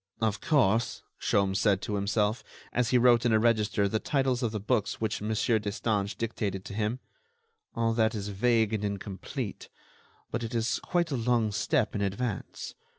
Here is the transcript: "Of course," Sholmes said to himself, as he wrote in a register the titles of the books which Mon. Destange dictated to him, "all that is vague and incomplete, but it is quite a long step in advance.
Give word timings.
"Of 0.19 0.41
course," 0.41 1.03
Sholmes 1.19 1.57
said 1.59 1.79
to 1.83 1.93
himself, 1.93 2.43
as 2.73 2.89
he 2.89 2.97
wrote 2.97 3.23
in 3.23 3.31
a 3.33 3.37
register 3.37 3.87
the 3.87 3.99
titles 3.99 4.41
of 4.41 4.51
the 4.51 4.59
books 4.59 4.99
which 4.99 5.21
Mon. 5.21 5.29
Destange 5.29 6.17
dictated 6.17 6.65
to 6.65 6.73
him, 6.73 6.97
"all 7.75 7.93
that 7.93 8.15
is 8.15 8.29
vague 8.29 8.73
and 8.73 8.83
incomplete, 8.83 9.69
but 10.31 10.41
it 10.43 10.55
is 10.55 10.79
quite 10.79 11.11
a 11.11 11.15
long 11.15 11.51
step 11.51 11.93
in 11.93 12.01
advance. 12.01 12.73